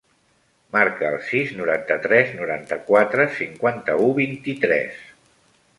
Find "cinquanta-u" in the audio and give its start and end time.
3.37-4.13